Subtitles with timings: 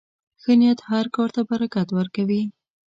[0.41, 2.43] ښه نیت هر کار ته برکت ورکوي.